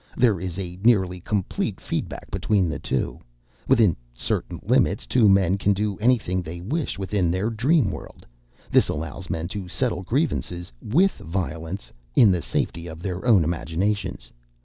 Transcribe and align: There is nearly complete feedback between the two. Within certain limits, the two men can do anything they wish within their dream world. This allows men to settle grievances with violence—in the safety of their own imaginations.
There 0.17 0.39
is 0.39 0.57
nearly 0.83 1.19
complete 1.21 1.79
feedback 1.79 2.31
between 2.31 2.67
the 2.67 2.79
two. 2.79 3.19
Within 3.67 3.95
certain 4.15 4.59
limits, 4.63 5.05
the 5.05 5.09
two 5.13 5.29
men 5.29 5.59
can 5.59 5.73
do 5.73 5.95
anything 5.99 6.41
they 6.41 6.59
wish 6.59 6.97
within 6.97 7.29
their 7.29 7.51
dream 7.51 7.91
world. 7.91 8.25
This 8.71 8.89
allows 8.89 9.29
men 9.29 9.47
to 9.49 9.67
settle 9.67 10.01
grievances 10.01 10.71
with 10.81 11.11
violence—in 11.19 12.31
the 12.31 12.41
safety 12.41 12.87
of 12.87 13.03
their 13.03 13.23
own 13.27 13.43
imaginations. 13.43 14.31